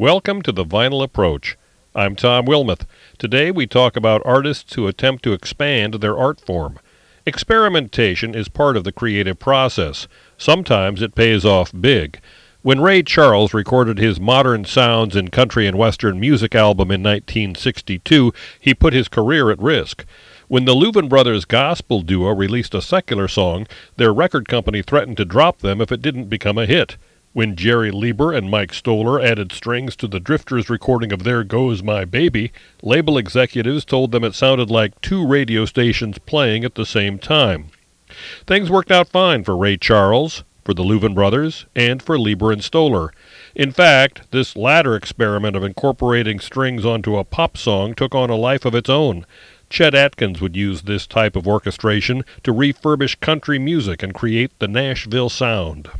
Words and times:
Welcome 0.00 0.40
to 0.42 0.52
the 0.52 0.64
Vinyl 0.64 1.04
Approach. 1.04 1.58
I'm 1.94 2.16
Tom 2.16 2.46
Wilmoth. 2.46 2.86
Today 3.18 3.50
we 3.50 3.66
talk 3.66 3.96
about 3.96 4.22
artists 4.24 4.72
who 4.72 4.86
attempt 4.86 5.22
to 5.24 5.34
expand 5.34 5.92
their 5.92 6.16
art 6.16 6.40
form. 6.40 6.78
Experimentation 7.26 8.34
is 8.34 8.48
part 8.48 8.78
of 8.78 8.84
the 8.84 8.92
creative 8.92 9.38
process. 9.38 10.08
Sometimes 10.38 11.02
it 11.02 11.14
pays 11.14 11.44
off 11.44 11.70
big. 11.78 12.18
When 12.62 12.80
Ray 12.80 13.02
Charles 13.02 13.52
recorded 13.52 13.98
his 13.98 14.18
Modern 14.18 14.64
Sounds 14.64 15.14
in 15.14 15.28
Country 15.28 15.66
and 15.66 15.76
Western 15.76 16.18
Music 16.18 16.54
album 16.54 16.90
in 16.90 17.02
1962, 17.02 18.32
he 18.58 18.72
put 18.72 18.94
his 18.94 19.06
career 19.06 19.50
at 19.50 19.60
risk. 19.60 20.06
When 20.48 20.64
the 20.64 20.74
Louvin 20.74 21.10
Brothers 21.10 21.44
gospel 21.44 22.00
duo 22.00 22.34
released 22.34 22.74
a 22.74 22.80
secular 22.80 23.28
song, 23.28 23.66
their 23.98 24.14
record 24.14 24.48
company 24.48 24.80
threatened 24.80 25.18
to 25.18 25.26
drop 25.26 25.58
them 25.58 25.82
if 25.82 25.92
it 25.92 26.00
didn't 26.00 26.30
become 26.30 26.56
a 26.56 26.64
hit. 26.64 26.96
When 27.32 27.54
Jerry 27.54 27.92
Leiber 27.92 28.32
and 28.32 28.50
Mike 28.50 28.74
Stoller 28.74 29.20
added 29.20 29.52
strings 29.52 29.94
to 29.96 30.08
the 30.08 30.18
Drifters 30.18 30.68
recording 30.68 31.12
of 31.12 31.22
There 31.22 31.44
Goes 31.44 31.80
My 31.80 32.04
Baby, 32.04 32.50
label 32.82 33.16
executives 33.16 33.84
told 33.84 34.10
them 34.10 34.24
it 34.24 34.34
sounded 34.34 34.68
like 34.68 35.00
two 35.00 35.24
radio 35.24 35.64
stations 35.64 36.18
playing 36.18 36.64
at 36.64 36.74
the 36.74 36.84
same 36.84 37.20
time. 37.20 37.66
Things 38.48 38.68
worked 38.68 38.90
out 38.90 39.06
fine 39.06 39.44
for 39.44 39.56
Ray 39.56 39.76
Charles, 39.76 40.42
for 40.64 40.74
the 40.74 40.82
Louvin 40.82 41.14
brothers, 41.14 41.66
and 41.76 42.02
for 42.02 42.18
Lieber 42.18 42.50
and 42.50 42.64
Stoller. 42.64 43.12
In 43.54 43.70
fact, 43.70 44.22
this 44.32 44.56
latter 44.56 44.96
experiment 44.96 45.54
of 45.54 45.62
incorporating 45.62 46.40
strings 46.40 46.84
onto 46.84 47.16
a 47.16 47.22
pop 47.22 47.56
song 47.56 47.94
took 47.94 48.12
on 48.12 48.30
a 48.30 48.34
life 48.34 48.64
of 48.64 48.74
its 48.74 48.90
own. 48.90 49.24
Chet 49.68 49.94
Atkins 49.94 50.40
would 50.40 50.56
use 50.56 50.82
this 50.82 51.06
type 51.06 51.36
of 51.36 51.46
orchestration 51.46 52.24
to 52.42 52.52
refurbish 52.52 53.20
country 53.20 53.60
music 53.60 54.02
and 54.02 54.14
create 54.14 54.50
the 54.58 54.66
Nashville 54.66 55.28
sound. 55.28 55.90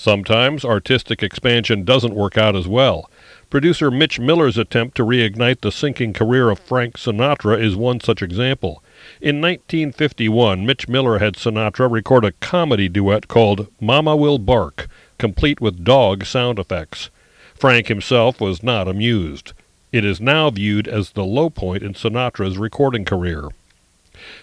Sometimes 0.00 0.64
artistic 0.64 1.22
expansion 1.22 1.84
doesn't 1.84 2.14
work 2.14 2.38
out 2.38 2.56
as 2.56 2.66
well. 2.66 3.10
Producer 3.50 3.90
Mitch 3.90 4.18
Miller's 4.18 4.56
attempt 4.56 4.96
to 4.96 5.04
reignite 5.04 5.60
the 5.60 5.70
sinking 5.70 6.14
career 6.14 6.48
of 6.48 6.58
Frank 6.58 6.96
Sinatra 6.96 7.62
is 7.62 7.76
one 7.76 8.00
such 8.00 8.22
example. 8.22 8.82
In 9.20 9.42
1951, 9.42 10.64
Mitch 10.64 10.88
Miller 10.88 11.18
had 11.18 11.34
Sinatra 11.34 11.92
record 11.92 12.24
a 12.24 12.32
comedy 12.32 12.88
duet 12.88 13.28
called 13.28 13.66
Mama 13.78 14.16
Will 14.16 14.38
Bark, 14.38 14.88
complete 15.18 15.60
with 15.60 15.84
dog 15.84 16.24
sound 16.24 16.58
effects. 16.58 17.10
Frank 17.54 17.88
himself 17.88 18.40
was 18.40 18.62
not 18.62 18.88
amused. 18.88 19.52
It 19.92 20.06
is 20.06 20.18
now 20.18 20.48
viewed 20.48 20.88
as 20.88 21.10
the 21.10 21.26
low 21.26 21.50
point 21.50 21.82
in 21.82 21.92
Sinatra's 21.92 22.56
recording 22.56 23.04
career. 23.04 23.50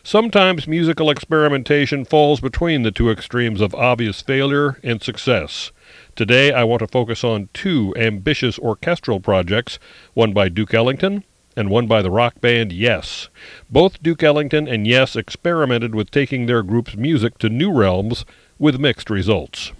Sometimes 0.07 0.69
musical 0.69 1.09
experimentation 1.09 2.05
falls 2.05 2.39
between 2.39 2.83
the 2.83 2.91
two 2.91 3.11
extremes 3.11 3.59
of 3.59 3.75
obvious 3.75 4.21
failure 4.21 4.79
and 4.81 5.03
success. 5.03 5.73
Today 6.15 6.53
I 6.53 6.63
want 6.63 6.79
to 6.79 6.87
focus 6.87 7.25
on 7.25 7.49
two 7.53 7.93
ambitious 7.97 8.57
orchestral 8.57 9.19
projects, 9.19 9.79
one 10.13 10.31
by 10.31 10.47
Duke 10.47 10.73
Ellington 10.73 11.25
and 11.57 11.69
one 11.69 11.87
by 11.87 12.01
the 12.01 12.09
rock 12.09 12.39
band 12.39 12.71
Yes. 12.71 13.27
Both 13.69 14.01
Duke 14.01 14.23
Ellington 14.23 14.65
and 14.65 14.87
Yes 14.87 15.17
experimented 15.17 15.93
with 15.93 16.09
taking 16.09 16.45
their 16.45 16.63
group's 16.63 16.95
music 16.95 17.37
to 17.39 17.49
new 17.49 17.73
realms 17.73 18.23
with 18.57 18.79
mixed 18.79 19.09
results. 19.09 19.73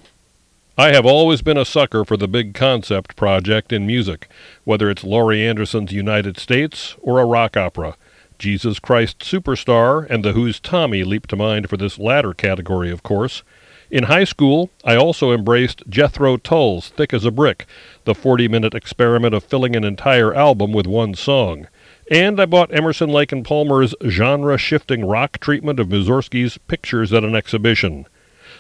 I 0.78 0.92
have 0.92 1.06
always 1.06 1.42
been 1.42 1.58
a 1.58 1.64
sucker 1.64 2.04
for 2.04 2.18
the 2.18 2.28
big 2.28 2.54
concept 2.54 3.16
project 3.16 3.72
in 3.72 3.88
music, 3.88 4.28
whether 4.66 4.90
it's 4.90 5.06
Laurie 5.06 5.48
Anderson's 5.48 5.94
United 5.94 6.38
States 6.38 6.98
or 7.02 7.22
a 7.22 7.26
rock 7.26 7.56
opera. 7.56 7.96
Jesus 8.40 8.80
Christ 8.80 9.20
Superstar 9.20 10.06
and 10.10 10.24
The 10.24 10.34
Who's 10.34 10.60
Tommy 10.60 11.04
leap 11.04 11.28
to 11.28 11.36
mind 11.36 11.70
for 11.70 11.78
this 11.78 11.98
latter 11.98 12.34
category, 12.34 12.92
of 12.92 13.04
course. 13.04 13.44
In 13.90 14.04
high 14.04 14.26
school, 14.26 14.70
I 14.84 14.96
also 14.96 15.32
embraced 15.32 15.84
Jethro 15.88 16.36
Tull's 16.38 16.90
Thick 16.90 17.14
as 17.14 17.24
a 17.24 17.32
Brick, 17.32 17.66
the 18.04 18.14
40 18.14 18.48
minute 18.48 18.74
experiment 18.74 19.34
of 19.34 19.46
filling 19.46 19.76
an 19.76 19.84
entire 19.84 20.34
album 20.34 20.74
with 20.74 20.88
one 20.88 21.16
song. 21.16 21.68
And 22.12 22.40
I 22.40 22.46
bought 22.46 22.74
Emerson 22.74 23.10
Lake 23.10 23.32
and 23.32 23.46
Palmer's 23.46 23.96
genre 24.06 24.58
shifting 24.58 25.06
rock 25.06 25.40
treatment 25.40 25.80
of 25.80 25.88
Mussorgsky's 25.88 26.58
Pictures 26.68 27.14
at 27.14 27.24
an 27.24 27.36
Exhibition. 27.36 28.06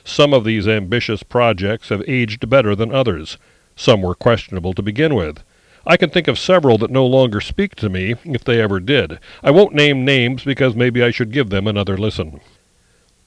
Some 0.03 0.33
of 0.33 0.45
these 0.45 0.67
ambitious 0.67 1.23
projects 1.23 1.89
have 1.89 2.03
aged 2.07 2.49
better 2.49 2.75
than 2.75 2.94
others. 2.94 3.38
Some 3.75 4.01
were 4.01 4.15
questionable 4.15 4.73
to 4.73 4.81
begin 4.81 5.13
with. 5.13 5.44
I 5.89 5.95
can 5.95 6.09
think 6.09 6.27
of 6.27 6.37
several 6.37 6.77
that 6.79 6.91
no 6.91 7.05
longer 7.05 7.39
speak 7.39 7.73
to 7.75 7.87
me, 7.87 8.15
if 8.25 8.43
they 8.43 8.61
ever 8.61 8.81
did. 8.81 9.19
I 9.41 9.51
won't 9.51 9.73
name 9.73 10.03
names 10.03 10.43
because 10.43 10.75
maybe 10.75 11.01
I 11.01 11.11
should 11.11 11.31
give 11.31 11.49
them 11.49 11.65
another 11.65 11.97
listen. 11.97 12.41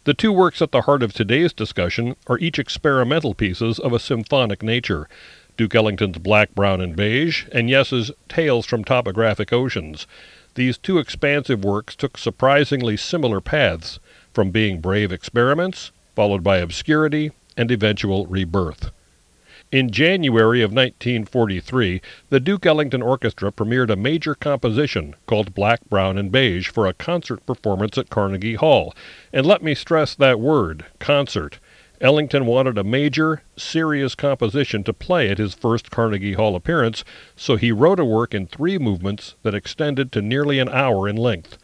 The 0.05 0.13
two 0.13 0.31
works 0.31 0.61
at 0.61 0.71
the 0.71 0.83
heart 0.83 1.03
of 1.03 1.15
today's 1.15 1.55
discussion 1.55 2.17
are 2.27 2.39
each 2.39 2.59
experimental 2.59 3.33
pieces 3.33 3.79
of 3.79 3.95
a 3.95 3.99
symphonic 3.99 4.63
nature 4.63 5.09
Duke 5.57 5.75
Ellington's 5.75 6.19
Black, 6.19 6.55
Brown, 6.55 6.83
and 6.83 6.95
Beige, 6.95 7.47
and 7.51 7.71
Yes's 7.71 8.11
Tales 8.29 8.67
from 8.67 8.85
Topographic 8.85 9.55
Oceans. 9.55 10.07
These 10.55 10.77
two 10.77 10.99
expansive 10.99 11.65
works 11.65 11.97
took 11.97 12.19
surprisingly 12.19 12.99
similar 12.99 13.41
paths, 13.41 14.01
from 14.35 14.51
being 14.51 14.83
brave 14.83 15.13
experiments, 15.13 15.93
followed 16.15 16.45
by 16.45 16.59
obscurity 16.59 17.33
and 17.57 17.71
eventual 17.71 18.27
rebirth. 18.27 18.91
In 19.73 19.93
January 19.93 20.63
of 20.63 20.73
1943, 20.73 22.03
the 22.29 22.41
Duke 22.41 22.67
Ellington 22.67 23.03
Orchestra 23.03 23.53
premiered 23.53 23.89
a 23.89 23.95
major 23.95 24.35
composition 24.35 25.15
called 25.27 25.55
Black, 25.55 25.89
Brown, 25.89 26.19
and 26.19 26.33
Beige 26.33 26.69
for 26.69 26.89
a 26.89 26.93
concert 26.93 27.47
performance 27.47 27.97
at 27.97 28.11
Carnegie 28.11 28.57
Hall. 28.57 28.93
And 29.33 29.47
let 29.47 29.63
me 29.63 29.77
stress 29.77 30.17
that 30.17 30.41
word, 30.41 30.87
concert. 30.99 31.61
Ellington 32.01 32.47
wanted 32.47 32.79
a 32.79 32.83
major, 32.83 33.43
serious 33.57 34.17
composition 34.17 34.83
to 34.83 34.93
play 34.93 35.31
at 35.31 35.39
his 35.39 35.55
first 35.55 35.89
Carnegie 35.89 36.33
Hall 36.33 36.57
appearance, 36.57 37.05
so 37.37 37.55
he 37.55 37.71
wrote 37.71 38.01
a 38.01 38.05
work 38.05 38.35
in 38.35 38.49
three 38.49 38.77
movements 38.77 39.37
that 39.45 39.55
extended 39.55 40.11
to 40.11 40.21
nearly 40.21 40.59
an 40.59 40.69
hour 40.69 41.09
in 41.09 41.15
length. 41.15 41.59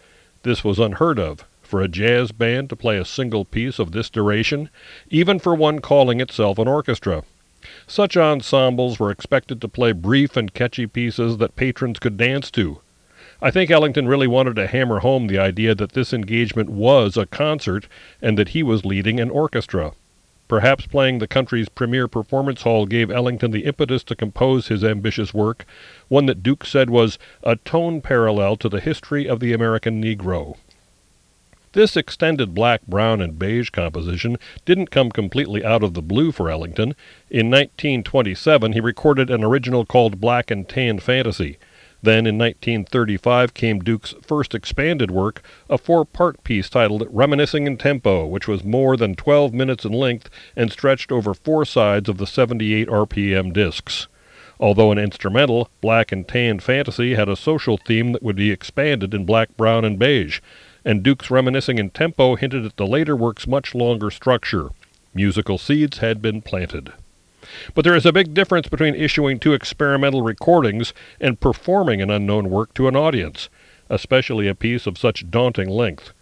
This 0.44 0.62
was 0.62 0.78
unheard 0.78 1.18
of 1.18 1.44
for 1.60 1.82
a 1.82 1.88
jazz 1.88 2.30
band 2.30 2.70
to 2.70 2.76
play 2.76 2.98
a 2.98 3.04
single 3.04 3.44
piece 3.44 3.80
of 3.80 3.90
this 3.90 4.08
duration, 4.08 4.70
even 5.10 5.40
for 5.40 5.56
one 5.56 5.80
calling 5.80 6.20
itself 6.20 6.60
an 6.60 6.68
orchestra. 6.68 7.24
Such 7.88 8.16
ensembles 8.16 8.98
were 8.98 9.12
expected 9.12 9.60
to 9.60 9.69
play 9.69 9.92
brief 9.92 10.36
and 10.36 10.52
catchy 10.52 10.86
pieces 10.86 11.36
that 11.38 11.54
patrons 11.54 12.00
could 12.00 12.16
dance 12.16 12.50
to. 12.50 12.80
I 13.41 13.50
think 13.50 13.70
Ellington 13.70 14.08
really 14.08 14.26
wanted 14.26 14.56
to 14.56 14.66
hammer 14.66 15.00
home 15.00 15.28
the 15.28 15.38
idea 15.38 15.74
that 15.76 15.92
this 15.92 16.12
engagement 16.12 16.69
was 16.69 17.16
a 17.16 17.26
concert 17.26 17.86
and 18.20 18.36
that 18.38 18.48
he 18.48 18.62
was 18.62 18.84
leading 18.84 19.20
an 19.20 19.30
orchestra. 19.30 19.92
Perhaps 20.48 20.86
playing 20.86 21.19
the 21.19 21.28
country's 21.28 21.69
premier 21.69 22.08
performance 22.08 22.62
hall 22.62 22.86
gave 22.86 23.10
Ellington 23.10 23.50
the 23.50 23.64
impetus 23.64 24.03
to 24.04 24.16
compose 24.16 24.68
his 24.68 24.82
ambitious 24.82 25.32
work, 25.34 25.64
one 26.08 26.26
that 26.26 26.42
Duke 26.42 26.64
said 26.64 26.91
was 26.91 27.18
a 27.42 27.56
tone 27.56 28.00
parallel 28.00 28.56
to 28.56 28.68
the 28.68 28.80
history 28.80 29.28
of 29.28 29.41
the 29.41 29.53
American 29.53 30.03
Negro. 30.03 30.56
This 31.72 31.97
extended 31.97 32.54
black, 32.54 32.87
brown, 32.87 33.21
and 33.21 33.38
beige 33.38 33.71
composition 33.71 34.38
didn't 34.65 34.91
come 34.91 35.10
completely 35.10 35.65
out 35.65 35.82
of 35.82 35.94
the 35.94 36.03
blue 36.03 36.32
for 36.32 36.49
Ellington. 36.49 36.94
In 37.28 37.50
1927, 37.50 38.72
he 38.72 38.81
recorded 38.81 39.31
an 39.31 39.44
original 39.44 39.84
called 39.84 40.21
Black 40.21 40.50
and 40.50 40.69
Tan 40.69 40.99
Fantasy. 41.00 41.59
Then 42.03 42.27
in 42.27 42.38
1935 42.38 43.53
came 43.53 43.81
Duke's 43.81 44.15
first 44.22 44.54
expanded 44.54 45.10
work, 45.10 45.43
a 45.69 45.77
four 45.77 46.04
part 46.04 46.44
piece 46.44 46.71
titled 46.71 47.06
Reminiscing 47.10 47.66
in 47.66 47.77
Tempo, 47.77 48.27
which 48.27 48.47
was 48.47 48.62
more 48.62 48.97
than 48.97 49.15
12 49.15 49.53
minutes 49.53 49.84
in 49.84 49.93
length 49.93 50.31
and 50.54 50.71
stretched 50.71 51.10
over 51.10 51.34
four 51.34 51.65
sides 51.65 52.09
of 52.09 52.19
the 52.19 52.27
78 52.27 52.88
RPM 52.88 53.53
discs. 53.53 54.06
Although 54.60 54.93
an 54.93 54.98
instrumental, 54.98 55.69
Black 55.81 56.12
and 56.12 56.27
Tan 56.27 56.60
Fantasy 56.60 57.15
had 57.15 57.28
a 57.28 57.37
social 57.37 57.77
theme 57.77 58.12
that 58.12 58.22
would 58.22 58.37
be 58.37 58.50
expanded 58.50 59.12
in 59.12 59.27
Black, 59.27 59.54
Brown, 59.56 59.84
and 59.84 59.98
Beige 59.98 60.41
and 60.86 61.02
Duke's 61.02 61.32
reminiscing 61.32 61.78
in 61.78 61.91
tempo 61.91 62.36
hinted 62.36 62.65
at 62.65 62.77
the 62.77 62.86
later 62.86 63.16
work's 63.16 63.48
much 63.48 63.74
longer 63.74 64.09
structure. 64.09 64.71
Musical 65.12 65.59
seeds 65.59 65.98
had 65.98 66.22
been 66.22 66.41
planted. 66.41 66.92
But 67.74 67.84
there 67.84 67.97
is 67.97 68.06
a 68.06 68.12
big 68.12 68.34
difference 68.34 68.68
between 68.68 68.94
issuing 68.94 69.41
two 69.41 69.53
experimental 69.53 70.22
recordings 70.22 70.94
and 71.21 71.41
performing 71.41 72.00
an 72.00 72.10
unknown 72.10 72.50
work 72.50 72.72
to 72.74 72.86
an 72.86 72.94
audience, 72.94 73.48
especially 73.91 74.47
a 74.47 74.54
piece 74.54 74.86
of 74.86 74.97
such 74.97 75.28
daunting 75.28 75.68
length. 75.68 76.12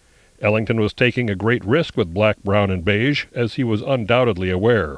Ellington 0.40 0.80
was 0.80 0.94
taking 0.94 1.28
a 1.28 1.36
great 1.36 1.64
risk 1.64 1.96
with 1.96 2.14
Black, 2.14 2.42
Brown, 2.42 2.70
and 2.70 2.84
Beige, 2.84 3.26
as 3.34 3.54
he 3.54 3.64
was 3.64 3.82
undoubtedly 3.82 4.50
aware. 4.50 4.96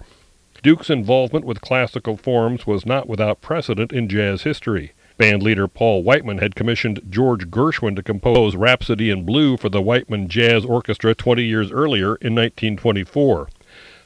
Duke's 0.62 0.90
involvement 0.90 1.44
with 1.44 1.60
classical 1.60 2.16
forms 2.16 2.66
was 2.66 2.86
not 2.86 3.08
without 3.08 3.40
precedent 3.40 3.92
in 3.92 4.08
jazz 4.08 4.42
history. 4.42 4.92
Band 5.18 5.42
leader 5.42 5.66
Paul 5.66 6.02
Whiteman 6.02 6.38
had 6.38 6.54
commissioned 6.54 7.00
George 7.08 7.50
Gershwin 7.50 7.96
to 7.96 8.02
compose 8.02 8.54
Rhapsody 8.54 9.08
in 9.08 9.24
Blue 9.24 9.56
for 9.56 9.70
the 9.70 9.80
Whiteman 9.80 10.28
Jazz 10.28 10.62
Orchestra 10.64 11.14
20 11.14 11.42
years 11.42 11.72
earlier 11.72 12.16
in 12.16 12.34
1924. 12.34 13.48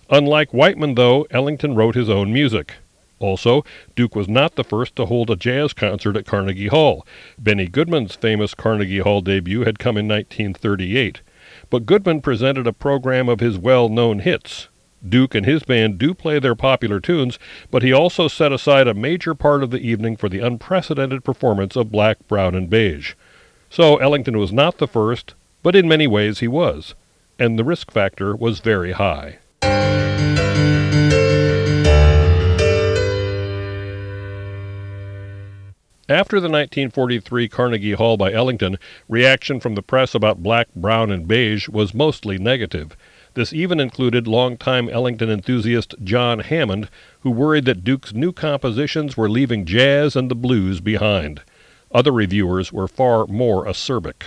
Unlike 0.09 0.55
Whiteman, 0.55 0.95
though, 0.95 1.27
Ellington 1.31 1.75
wrote 1.75 1.97
his 1.97 2.09
own 2.09 2.33
music. 2.33 2.75
Also, 3.19 3.65
Duke 3.95 4.15
was 4.15 4.29
not 4.29 4.55
the 4.55 4.65
first 4.65 4.97
to 4.97 5.07
hold 5.07 5.31
a 5.31 5.37
jazz 5.37 5.73
concert 5.73 6.17
at 6.17 6.27
Carnegie 6.27 6.69
Hall. 6.69 7.07
Benny 7.39 7.67
Goodman's 7.67 8.15
famous 8.15 8.55
Carnegie 8.55 9.01
Hall 9.01 9.21
debut 9.21 9.65
had 9.65 9.79
come 9.79 9.97
in 9.97 10.09
1938. 10.09 11.21
But 11.69 11.87
Goodman 11.87 12.23
presented 12.23 12.67
a 12.67 12.73
program 12.73 13.29
of 13.29 13.41
his 13.41 13.59
well 13.59 13.89
known 13.89 14.21
hits. 14.21 14.69
Duke 15.07 15.35
and 15.35 15.47
his 15.47 15.63
band 15.63 15.99
do 15.99 16.15
play 16.15 16.39
their 16.39 16.55
popular 16.55 17.01
tunes, 17.01 17.39
but 17.71 17.83
he 17.83 17.93
also 17.93 18.29
set 18.29 18.53
aside 18.53 18.87
a 18.87 18.95
major 18.95 19.35
part 19.35 19.63
of 19.63 19.71
the 19.71 19.81
evening 19.81 20.17
for 20.17 20.29
the 20.29 20.41
unprecedented 20.41 21.25
performance 21.25 21.77
of 21.77 21.91
Black, 21.91 22.19
Brown, 22.29 22.55
and 22.55 22.69
Beige. 22.69 23.15
So 23.71 23.97
Ellington 23.97 24.39
was 24.39 24.53
not 24.53 24.79
the 24.79 24.89
first, 24.89 25.35
but 25.63 25.77
in 25.77 25.89
many 25.89 26.07
ways 26.07 26.41
he 26.41 26.49
was, 26.49 26.95
and 27.39 27.59
the 27.59 27.65
risk 27.65 27.91
factor 27.91 28.35
was 28.37 28.61
very 28.61 28.93
high. 28.93 29.39
After 36.11 36.41
the 36.41 36.49
1943 36.49 37.49
Carnegie 37.49 37.93
Hall 37.93 38.17
by 38.17 38.33
Ellington, 38.33 38.79
reaction 39.09 39.61
from 39.61 39.77
the 39.77 39.83
press 39.83 40.13
about 40.13 40.43
Black, 40.43 40.67
Brown, 40.75 41.13
and 41.13 41.29
Beige 41.29 41.69
was 41.69 41.95
mostly 41.95 42.37
negative. 42.37 42.97
This 43.35 43.53
even 43.53 43.79
included 43.79 44.27
longtime 44.27 44.89
Ellington 44.89 45.31
enthusiast 45.31 45.95
John 46.03 46.41
Hammond, 46.41 46.89
who 47.21 47.31
worried 47.31 47.65
that 47.67 47.85
Duke's 47.85 48.13
new 48.13 48.33
compositions 48.33 49.17
were 49.17 49.31
leaving 49.31 49.65
jazz 49.65 50.17
and 50.17 50.29
the 50.29 50.35
blues 50.35 50.81
behind. 50.81 51.41
Other 51.93 52.13
reviewers 52.13 52.73
were 52.73 52.89
far 52.89 53.27
more 53.27 53.67
acerbic. 53.67 54.23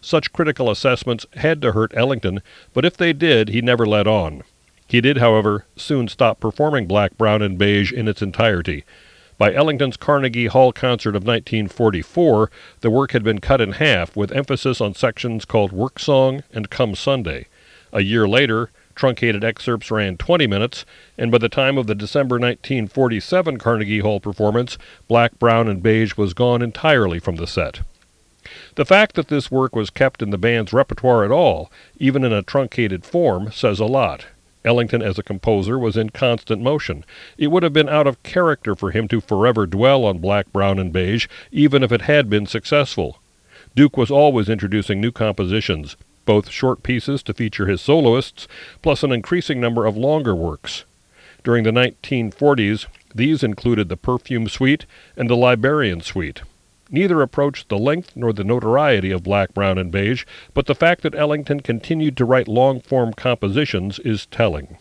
Such 0.00 0.32
critical 0.32 0.70
assessments 0.70 1.26
had 1.34 1.60
to 1.62 1.72
hurt 1.72 1.92
Ellington, 1.96 2.40
but 2.72 2.84
if 2.84 2.96
they 2.96 3.12
did, 3.12 3.48
he 3.48 3.60
never 3.60 3.84
let 3.84 4.06
on. 4.06 4.44
He 4.86 5.00
did, 5.00 5.18
however, 5.18 5.64
soon 5.74 6.06
stop 6.06 6.38
performing 6.38 6.86
Black, 6.86 7.18
Brown, 7.18 7.42
and 7.42 7.58
Beige 7.58 7.92
in 7.92 8.06
its 8.06 8.22
entirety. 8.22 8.84
By 9.38 9.52
Ellington's 9.52 9.96
Carnegie 9.96 10.46
Hall 10.46 10.72
concert 10.72 11.16
of 11.16 11.26
1944, 11.26 12.50
the 12.80 12.90
work 12.90 13.10
had 13.10 13.24
been 13.24 13.40
cut 13.40 13.60
in 13.60 13.72
half, 13.72 14.14
with 14.16 14.30
emphasis 14.30 14.80
on 14.80 14.94
sections 14.94 15.44
called 15.44 15.72
Work 15.72 15.98
Song 15.98 16.44
and 16.52 16.70
Come 16.70 16.94
Sunday. 16.94 17.46
A 17.96 18.02
year 18.02 18.28
later, 18.28 18.68
truncated 18.94 19.42
excerpts 19.42 19.90
ran 19.90 20.18
20 20.18 20.46
minutes, 20.46 20.84
and 21.16 21.32
by 21.32 21.38
the 21.38 21.48
time 21.48 21.78
of 21.78 21.86
the 21.86 21.94
December 21.94 22.34
1947 22.34 23.56
Carnegie 23.56 24.00
Hall 24.00 24.20
performance, 24.20 24.76
Black, 25.08 25.38
Brown, 25.38 25.66
and 25.66 25.82
Beige 25.82 26.14
was 26.14 26.34
gone 26.34 26.60
entirely 26.60 27.18
from 27.18 27.36
the 27.36 27.46
set. 27.46 27.80
The 28.74 28.84
fact 28.84 29.14
that 29.14 29.28
this 29.28 29.50
work 29.50 29.74
was 29.74 29.88
kept 29.88 30.20
in 30.20 30.28
the 30.28 30.36
band's 30.36 30.74
repertoire 30.74 31.24
at 31.24 31.30
all, 31.30 31.72
even 31.96 32.22
in 32.22 32.34
a 32.34 32.42
truncated 32.42 33.06
form, 33.06 33.50
says 33.50 33.80
a 33.80 33.86
lot. 33.86 34.26
Ellington, 34.62 35.00
as 35.00 35.18
a 35.18 35.22
composer, 35.22 35.78
was 35.78 35.96
in 35.96 36.10
constant 36.10 36.60
motion. 36.60 37.02
It 37.38 37.46
would 37.46 37.62
have 37.62 37.72
been 37.72 37.88
out 37.88 38.06
of 38.06 38.22
character 38.22 38.74
for 38.74 38.90
him 38.90 39.08
to 39.08 39.22
forever 39.22 39.66
dwell 39.66 40.04
on 40.04 40.18
Black, 40.18 40.52
Brown, 40.52 40.78
and 40.78 40.92
Beige, 40.92 41.28
even 41.50 41.82
if 41.82 41.92
it 41.92 42.02
had 42.02 42.28
been 42.28 42.44
successful. 42.44 43.20
Duke 43.74 43.96
was 43.96 44.10
always 44.10 44.50
introducing 44.50 45.00
new 45.00 45.12
compositions, 45.12 45.96
both 46.26 46.50
short 46.50 46.82
pieces 46.82 47.22
to 47.22 47.32
feature 47.32 47.66
his 47.66 47.80
soloists, 47.80 48.46
plus 48.82 49.02
an 49.02 49.12
increasing 49.12 49.58
number 49.58 49.86
of 49.86 49.96
longer 49.96 50.34
works. 50.34 50.84
During 51.42 51.64
the 51.64 51.70
1940s, 51.70 52.86
these 53.14 53.42
included 53.42 53.88
the 53.88 53.96
Perfume 53.96 54.48
Suite 54.48 54.84
and 55.16 55.30
the 55.30 55.36
Liberian 55.36 56.02
Suite. 56.02 56.42
Neither 56.90 57.22
approached 57.22 57.68
the 57.68 57.78
length 57.78 58.12
nor 58.14 58.32
the 58.32 58.44
notoriety 58.44 59.10
of 59.10 59.22
Black, 59.22 59.54
Brown, 59.54 59.78
and 59.78 59.90
Beige, 59.90 60.24
but 60.54 60.66
the 60.66 60.74
fact 60.74 61.02
that 61.02 61.14
Ellington 61.14 61.60
continued 61.60 62.16
to 62.16 62.24
write 62.24 62.46
long 62.46 62.80
form 62.80 63.12
compositions 63.12 63.98
is 64.00 64.26
telling. 64.26 64.76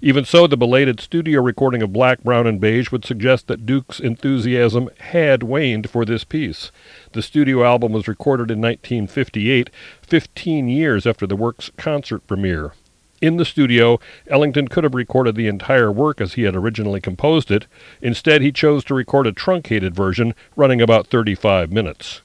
Even 0.00 0.24
so, 0.24 0.46
the 0.46 0.56
belated 0.56 1.00
studio 1.00 1.40
recording 1.40 1.82
of 1.82 1.92
Black, 1.92 2.22
Brown, 2.22 2.46
and 2.46 2.60
Beige 2.60 2.92
would 2.92 3.04
suggest 3.04 3.48
that 3.48 3.66
Duke's 3.66 4.00
enthusiasm 4.00 4.88
had 5.00 5.42
waned 5.42 5.90
for 5.90 6.04
this 6.04 6.24
piece. 6.24 6.70
The 7.12 7.22
studio 7.22 7.64
album 7.64 7.92
was 7.92 8.08
recorded 8.08 8.50
in 8.50 8.60
1958, 8.60 9.70
15 10.02 10.68
years 10.68 11.06
after 11.06 11.26
the 11.26 11.36
work's 11.36 11.70
concert 11.76 12.26
premiere. 12.26 12.72
In 13.20 13.36
the 13.36 13.44
studio, 13.44 14.00
Ellington 14.28 14.68
could 14.68 14.84
have 14.84 14.94
recorded 14.94 15.34
the 15.34 15.48
entire 15.48 15.90
work 15.90 16.20
as 16.20 16.34
he 16.34 16.42
had 16.42 16.54
originally 16.54 17.00
composed 17.00 17.50
it. 17.50 17.66
Instead, 18.02 18.42
he 18.42 18.52
chose 18.52 18.84
to 18.84 18.94
record 18.94 19.26
a 19.26 19.32
truncated 19.32 19.94
version 19.94 20.34
running 20.56 20.82
about 20.82 21.06
35 21.06 21.72
minutes. 21.72 22.20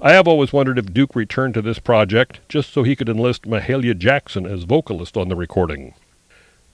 I 0.00 0.12
have 0.12 0.28
always 0.28 0.52
wondered 0.52 0.78
if 0.78 0.92
Duke 0.92 1.16
returned 1.16 1.54
to 1.54 1.62
this 1.62 1.78
project 1.78 2.40
just 2.48 2.72
so 2.72 2.82
he 2.82 2.94
could 2.94 3.08
enlist 3.08 3.42
Mahalia 3.42 3.96
Jackson 3.98 4.46
as 4.46 4.64
vocalist 4.64 5.16
on 5.16 5.28
the 5.28 5.36
recording. 5.36 5.94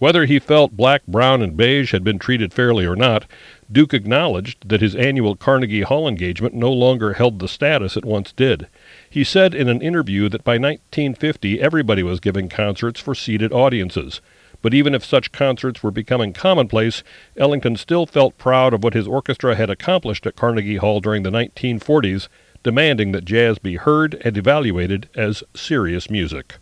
Whether 0.02 0.25
he 0.25 0.40
felt 0.40 0.76
Black, 0.76 1.06
Brown, 1.06 1.43
and 1.43 1.56
Beige 1.56 1.93
had 1.93 2.02
been 2.02 2.19
treated 2.19 2.52
fairly 2.52 2.84
or 2.84 2.96
not, 2.96 3.25
Duke 3.70 3.94
acknowledged 3.94 4.69
that 4.69 4.81
his 4.81 4.96
annual 4.96 5.37
Carnegie 5.37 5.82
Hall 5.82 6.08
engagement 6.08 6.56
no 6.56 6.72
longer 6.72 7.12
held 7.12 7.38
the 7.38 7.46
status 7.46 7.96
it 7.96 8.04
once 8.04 8.32
did. 8.32 8.66
He 9.08 9.22
said 9.22 9.54
in 9.54 9.69
an 9.69 9.81
interview 9.81 10.28
that 10.31 10.43
by 10.43 10.54
1950 10.54 11.60
everybody 11.60 12.02
was 12.02 12.19
giving 12.19 12.49
concerts 12.49 12.99
for 12.99 13.14
seated 13.14 13.52
audiences. 13.52 14.20
But 14.60 14.75
even 14.75 14.93
if 14.93 15.04
such 15.04 15.31
concerts 15.31 15.84
were 15.84 15.93
becoming 15.93 16.32
commonplace, 16.32 17.05
Ellington 17.37 17.76
still 17.76 18.05
felt 18.05 18.37
proud 18.37 18.75
of 18.75 18.82
what 18.82 18.94
his 18.94 19.06
orchestra 19.06 19.55
had 19.55 19.70
accomplished 19.70 20.26
at 20.26 20.34
Carnegie 20.34 20.78
Hall 20.78 20.98
during 20.98 21.22
the 21.22 21.31
1940s, 21.31 22.26
demanding 22.64 23.12
that 23.12 23.25
jazz 23.25 23.60
be 23.60 23.76
heard 23.76 24.20
and 24.25 24.37
evaluated 24.37 25.08
as 25.14 25.44
serious 25.55 26.10
music. 26.10 26.56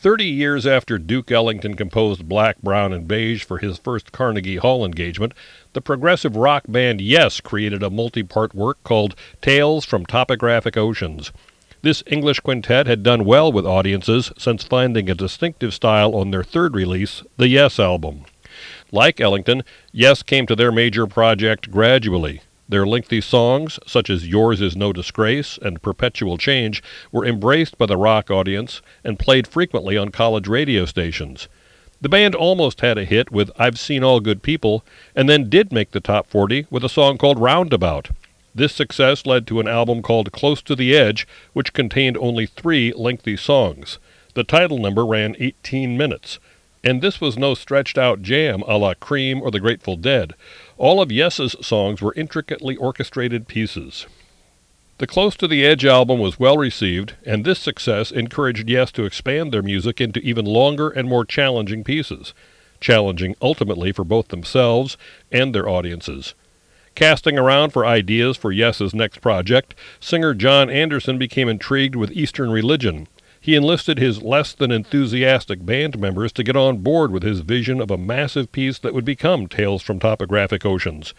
Thirty 0.00 0.26
years 0.26 0.64
after 0.64 0.96
Duke 0.96 1.32
Ellington 1.32 1.74
composed 1.74 2.28
Black, 2.28 2.62
Brown, 2.62 2.92
and 2.92 3.08
Beige 3.08 3.42
for 3.42 3.58
his 3.58 3.78
first 3.78 4.12
Carnegie 4.12 4.58
Hall 4.58 4.84
engagement, 4.84 5.34
the 5.72 5.80
progressive 5.80 6.36
rock 6.36 6.62
band 6.68 7.00
Yes 7.00 7.40
created 7.40 7.82
a 7.82 7.90
multi 7.90 8.22
part 8.22 8.54
work 8.54 8.80
called 8.84 9.16
Tales 9.42 9.84
from 9.84 10.06
Topographic 10.06 10.76
Oceans. 10.76 11.32
This 11.82 12.04
English 12.06 12.38
quintet 12.38 12.86
had 12.86 13.02
done 13.02 13.24
well 13.24 13.50
with 13.50 13.66
audiences 13.66 14.30
since 14.38 14.62
finding 14.62 15.10
a 15.10 15.16
distinctive 15.16 15.74
style 15.74 16.14
on 16.14 16.30
their 16.30 16.44
third 16.44 16.76
release, 16.76 17.24
the 17.36 17.48
Yes 17.48 17.80
album. 17.80 18.24
Like 18.92 19.20
Ellington, 19.20 19.64
Yes 19.90 20.22
came 20.22 20.46
to 20.46 20.54
their 20.54 20.70
major 20.70 21.08
project 21.08 21.72
gradually. 21.72 22.42
Their 22.68 22.86
lengthy 22.86 23.22
songs, 23.22 23.78
such 23.86 24.10
as 24.10 24.28
Yours 24.28 24.60
is 24.60 24.76
No 24.76 24.92
Disgrace 24.92 25.58
and 25.62 25.80
Perpetual 25.80 26.36
Change, 26.36 26.82
were 27.10 27.24
embraced 27.24 27.78
by 27.78 27.86
the 27.86 27.96
rock 27.96 28.30
audience 28.30 28.82
and 29.02 29.18
played 29.18 29.46
frequently 29.46 29.96
on 29.96 30.10
college 30.10 30.46
radio 30.46 30.84
stations. 30.84 31.48
The 32.00 32.10
band 32.10 32.34
almost 32.34 32.82
had 32.82 32.98
a 32.98 33.04
hit 33.04 33.32
with 33.32 33.50
I've 33.58 33.78
Seen 33.78 34.04
All 34.04 34.20
Good 34.20 34.42
People, 34.42 34.84
and 35.16 35.28
then 35.28 35.48
did 35.48 35.72
make 35.72 35.92
the 35.92 36.00
top 36.00 36.28
40 36.28 36.66
with 36.70 36.84
a 36.84 36.88
song 36.90 37.16
called 37.16 37.40
Roundabout. 37.40 38.10
This 38.54 38.74
success 38.74 39.24
led 39.24 39.46
to 39.46 39.60
an 39.60 39.68
album 39.68 40.02
called 40.02 40.30
Close 40.30 40.60
to 40.62 40.76
the 40.76 40.94
Edge, 40.94 41.26
which 41.54 41.72
contained 41.72 42.16
only 42.18 42.44
three 42.44 42.92
lengthy 42.92 43.36
songs. 43.36 43.98
The 44.34 44.44
title 44.44 44.78
number 44.78 45.06
ran 45.06 45.36
18 45.38 45.96
minutes. 45.96 46.38
And 46.84 47.02
this 47.02 47.20
was 47.20 47.36
no 47.36 47.54
stretched 47.54 47.98
out 47.98 48.22
jam 48.22 48.62
a 48.68 48.78
la 48.78 48.94
Cream 48.94 49.42
or 49.42 49.50
the 49.50 49.58
Grateful 49.58 49.96
Dead. 49.96 50.34
All 50.78 51.02
of 51.02 51.10
Yes's 51.10 51.56
songs 51.60 52.00
were 52.00 52.14
intricately 52.14 52.76
orchestrated 52.76 53.48
pieces. 53.48 54.06
The 54.98 55.08
Close 55.08 55.34
to 55.36 55.48
the 55.48 55.66
Edge 55.66 55.84
album 55.84 56.20
was 56.20 56.38
well 56.38 56.56
received, 56.56 57.14
and 57.26 57.44
this 57.44 57.58
success 57.58 58.12
encouraged 58.12 58.70
Yes 58.70 58.92
to 58.92 59.04
expand 59.04 59.50
their 59.50 59.62
music 59.62 60.00
into 60.00 60.20
even 60.20 60.44
longer 60.44 60.88
and 60.88 61.08
more 61.08 61.24
challenging 61.24 61.82
pieces, 61.82 62.32
challenging 62.80 63.34
ultimately 63.42 63.90
for 63.90 64.04
both 64.04 64.28
themselves 64.28 64.96
and 65.32 65.52
their 65.52 65.68
audiences. 65.68 66.34
Casting 66.94 67.36
around 67.36 67.70
for 67.70 67.84
ideas 67.84 68.36
for 68.36 68.52
Yes's 68.52 68.94
next 68.94 69.20
project, 69.20 69.74
singer 69.98 70.32
Jon 70.32 70.70
Anderson 70.70 71.18
became 71.18 71.48
intrigued 71.48 71.96
with 71.96 72.12
Eastern 72.12 72.50
religion 72.52 73.08
he 73.40 73.54
enlisted 73.54 73.98
his 73.98 74.22
less 74.22 74.52
than 74.52 74.70
enthusiastic 74.70 75.64
band 75.64 75.98
members 75.98 76.32
to 76.32 76.44
get 76.44 76.56
on 76.56 76.78
board 76.78 77.10
with 77.10 77.22
his 77.22 77.40
vision 77.40 77.80
of 77.80 77.90
a 77.90 77.98
massive 77.98 78.50
piece 78.52 78.78
that 78.78 78.94
would 78.94 79.04
become 79.04 79.46
Tales 79.46 79.82
from 79.82 79.98
Topographic 79.98 80.64
Oceans. 80.66 81.14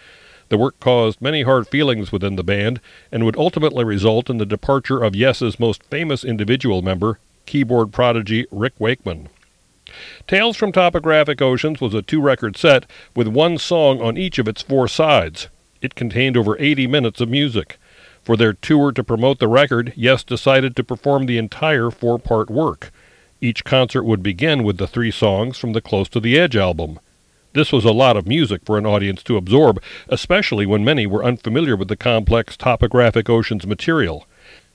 The 0.50 0.58
work 0.58 0.80
caused 0.80 1.22
many 1.22 1.44
hard 1.44 1.68
feelings 1.68 2.12
within 2.12 2.36
the 2.36 2.44
band 2.44 2.82
and 3.12 3.24
would 3.24 3.38
ultimately 3.38 3.84
result 3.84 4.30
in 4.30 4.38
the 4.38 4.46
departure 4.46 5.04
of 5.04 5.16
Yes's 5.16 5.60
most 5.60 5.84
famous 5.84 6.24
individual 6.24 6.82
member, 6.82 7.20
keyboard 7.46 7.92
prodigy 7.92 8.48
Rick 8.52 8.74
Wakeman. 8.80 9.30
Tales 10.28 10.58
from 10.58 10.72
Topographic 10.72 11.42
Oceans 11.42 11.82
was 11.82 11.94
a 11.94 12.02
two 12.02 12.22
record 12.22 12.58
set 12.58 12.86
with 13.16 13.28
one 13.28 13.58
song 13.58 14.02
on 14.02 14.18
each 14.18 14.38
of 14.38 14.48
its 14.48 14.62
four 14.62 14.88
sides. 14.88 15.48
It 15.82 15.96
contained 15.96 16.36
over 16.36 16.60
80 16.60 16.88
minutes 16.88 17.22
of 17.22 17.30
music. 17.30 17.78
For 18.30 18.38
their 18.38 18.54
tour 18.54 18.92
to 18.92 19.04
promote 19.04 19.40
the 19.40 19.48
record, 19.48 19.92
Yes 19.96 20.24
decided 20.24 20.76
to 20.76 20.84
perform 20.84 21.26
the 21.26 21.40
entire 21.40 21.90
four 21.90 22.20
part 22.20 22.52
work. 22.52 22.92
Each 23.42 23.64
concert 23.64 24.04
would 24.04 24.22
begin 24.22 24.62
with 24.62 24.78
the 24.78 24.86
three 24.86 25.10
songs 25.10 25.58
from 25.58 25.74
the 25.74 25.82
Close 25.82 26.08
to 26.10 26.20
the 26.20 26.38
Edge 26.38 26.56
album. 26.56 27.00
This 27.54 27.72
was 27.72 27.86
a 27.86 27.92
lot 27.92 28.16
of 28.16 28.28
music 28.28 28.62
for 28.66 28.78
an 28.78 28.86
audience 28.86 29.24
to 29.24 29.36
absorb, 29.36 29.82
especially 30.10 30.68
when 30.68 30.86
many 30.86 31.08
were 31.08 31.26
unfamiliar 31.26 31.76
with 31.76 31.88
the 31.88 31.96
complex 31.96 32.56
topographic 32.56 33.28
oceans 33.32 33.66
material. 33.66 34.28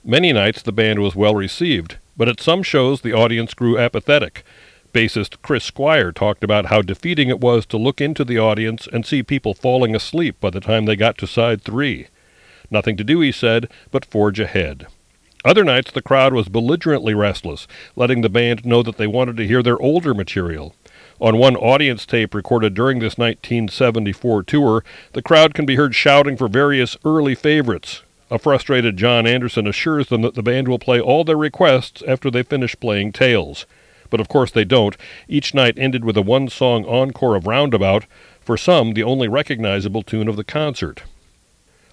Many 0.03 0.33
nights 0.33 0.61
the 0.61 0.73
band 0.73 0.99
was 0.99 1.15
well 1.15 1.37
received, 1.37 1.99
but 2.17 2.29
at 2.29 2.41
some 2.41 2.65
shows 2.65 3.03
the 3.03 3.13
audience 3.13 3.55
grew 3.55 3.79
apathetic. 3.79 4.43
Bassist 4.93 5.37
Chris 5.43 5.63
Squire 5.63 6.11
talked 6.11 6.43
about 6.43 6.67
how 6.67 6.83
defeating 6.83 7.29
it 7.29 7.41
was 7.41 7.67
to 7.67 7.77
look 7.77 8.01
into 8.01 8.25
the 8.25 8.37
audience 8.37 8.89
and 8.93 9.07
see 9.07 9.23
people 9.23 9.55
falling 9.55 9.95
asleep 9.95 10.41
by 10.41 10.51
the 10.51 10.59
time 10.59 10.87
they 10.87 10.97
got 10.97 11.17
to 11.19 11.29
side 11.29 11.63
three. 11.63 12.09
Nothing 12.71 12.97
to 12.97 13.05
do, 13.05 13.21
he 13.21 13.33
said, 13.33 13.69
but 13.91 14.05
forge 14.05 14.41
ahead. 14.41 14.87
Other 15.45 15.65
nights, 15.65 15.91
the 15.91 16.01
crowd 16.01 16.33
was 16.33 16.49
belligerently 16.49 17.13
restless, 17.13 17.67
letting 17.97 18.23
the 18.23 18.31
band 18.31 18.65
know 18.65 18.83
that 18.83 18.97
they 18.97 19.07
wanted 19.07 19.37
to 19.37 19.47
hear 19.47 19.63
their 19.63 19.81
older 19.81 20.15
material. 20.15 20.75
On 21.21 21.37
one 21.37 21.55
audience 21.55 22.07
tape 22.07 22.35
recorded 22.35 22.75
during 22.75 22.99
this 22.99 23.19
1974 23.19 24.43
tour, 24.45 24.85
the 25.13 25.23
crowd 25.23 25.55
can 25.55 25.67
be 25.67 25.77
heard 25.77 25.95
shouting 25.95 26.37
for 26.37 26.49
various 26.49 26.97
early 27.05 27.35
favorites. 27.35 28.03
A 28.31 28.39
frustrated 28.39 28.97
Jon 28.97 29.27
Anderson 29.27 29.67
assures 29.67 30.09
them 30.09 30.23
that 30.23 30.35
the 30.35 30.43
band 30.43 30.67
will 30.67 30.79
play 30.79 30.99
all 30.99 31.25
their 31.25 31.37
requests 31.37 32.03
after 32.09 32.31
they 32.31 32.43
finish 32.43 32.75
playing 32.81 33.13
Tales. 33.13 33.67
But 34.11 34.21
of 34.21 34.29
course 34.29 34.51
they 34.51 34.65
don't. 34.65 34.97
Each 35.29 35.55
night 35.55 35.79
ended 35.79 36.05
with 36.05 36.17
a 36.17 36.23
one 36.23 36.49
song 36.49 36.85
encore 36.87 37.37
of 37.37 37.47
Roundabout, 37.47 38.07
for 38.41 38.57
some 38.57 38.95
the 38.95 39.03
only 39.03 39.29
recognizable 39.29 40.03
tune 40.03 40.29
of 40.29 40.37
the 40.37 40.45
concert. 40.45 41.03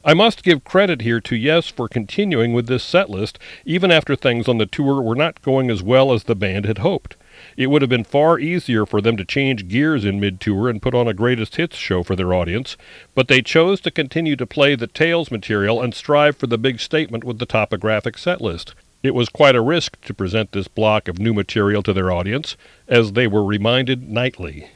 I 0.03 0.15
must 0.15 0.43
give 0.43 0.63
credit 0.63 1.01
here 1.01 1.22
to 1.22 1.36
Yes 1.36 1.67
for 1.67 1.88
continuing 1.88 2.53
with 2.53 2.65
this 2.65 2.84
set 2.84 3.10
list, 3.10 3.38
even 3.65 3.91
after 3.91 4.15
things 4.15 4.48
on 4.48 4.58
the 4.58 4.65
tour 4.65 5.00
were 5.00 5.15
not 5.15 5.41
going 5.43 5.70
as 5.70 5.84
well 5.84 6.12
as 6.12 6.24
the 6.24 6.36
band 6.36 6.65
had 6.65 6.79
hoped. 6.79 7.15
It 7.55 7.67
would 7.67 7.84
have 7.84 7.89
been 7.89 8.03
far 8.03 8.39
easier 8.39 8.88
for 8.88 9.00
them 9.00 9.15
to 9.17 9.25
change 9.25 9.67
gears 9.67 10.03
in 10.03 10.20
mid 10.20 10.41
tour 10.41 10.70
and 10.70 10.81
put 10.81 10.96
on 10.96 11.08
a 11.08 11.13
greatest 11.13 11.55
hits 11.58 11.77
show 11.77 12.01
for 12.01 12.15
their 12.15 12.34
audience, 12.34 12.77
but 13.13 13.27
they 13.27 13.43
chose 13.43 13.79
to 13.81 13.91
continue 13.91 14.36
to 14.36 14.48
play 14.48 14.74
the 14.74 14.88
Tales 14.88 15.29
material 15.29 15.81
and 15.81 15.93
strive 15.93 16.36
for 16.36 16.48
the 16.48 16.58
big 16.58 16.79
statement 16.79 17.24
with 17.24 17.38
the 17.38 17.46
topographic 17.46 18.17
set 18.17 18.41
list. 18.41 18.74
It 19.03 19.13
was 19.13 19.29
quite 19.29 19.55
a 19.55 19.62
risk 19.62 20.01
to 20.05 20.13
present 20.13 20.51
this 20.51 20.67
block 20.67 21.08
of 21.08 21.20
new 21.20 21.34
material 21.34 21.84
to 21.84 21.93
their 21.93 22.12
audience, 22.12 22.58
as 22.88 23.13
they 23.13 23.27
were 23.27 23.43
reminded 23.43 24.10
nightly. 24.10 24.70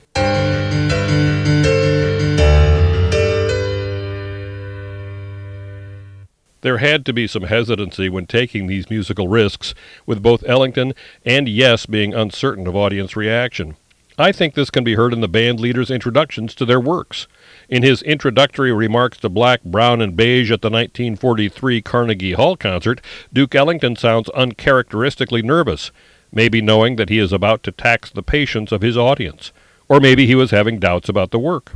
There 6.66 6.80
had 6.80 7.06
to 7.06 7.14
be 7.14 7.28
some 7.28 7.44
hesitancy 7.44 8.10
when 8.10 8.26
taking 8.26 8.66
these 8.66 8.90
musical 8.90 9.28
risks, 9.28 9.76
with 10.08 10.24
both 10.24 10.44
Ellington 10.48 10.94
and 11.24 11.48
Yes 11.48 11.86
being 11.86 12.16
uncertain 12.16 12.66
of 12.66 12.76
audience 12.76 13.16
reaction. 13.16 13.76
I 14.18 14.32
think 14.32 14.56
this 14.56 14.72
can 14.72 14.84
be 14.84 14.96
heard 14.96 15.14
in 15.14 15.22
the 15.22 15.28
band 15.28 15.60
leader's 15.60 15.92
introductions 15.92 16.56
to 16.56 16.66
their 16.66 16.80
works. 16.80 17.28
In 17.70 17.84
his 17.84 18.02
introductory 18.02 18.74
remarks 18.74 19.20
to 19.20 19.30
Black, 19.30 19.62
Brown, 19.64 20.02
and 20.02 20.18
Beige 20.18 20.52
at 20.52 20.64
the 20.64 20.72
1943 20.72 21.84
Carnegie 21.84 22.34
Hall 22.34 22.58
concert, 22.58 23.00
Duke 23.32 23.54
Ellington 23.54 23.96
sounds 23.96 24.30
uncharacteristically 24.30 25.44
nervous, 25.44 25.92
maybe 26.32 26.64
knowing 26.64 26.96
that 26.96 27.10
he 27.10 27.20
is 27.20 27.32
about 27.32 27.62
to 27.62 27.72
tax 27.72 28.10
the 28.10 28.24
patience 28.24 28.72
of 28.72 28.82
his 28.82 28.98
audience, 28.98 29.52
or 29.88 30.00
maybe 30.00 30.26
he 30.26 30.34
was 30.34 30.50
having 30.50 30.80
doubts 30.80 31.10
about 31.10 31.30
the 31.30 31.38
work. 31.38 31.74